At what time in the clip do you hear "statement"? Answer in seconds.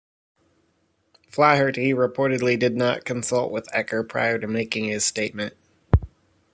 5.05-5.53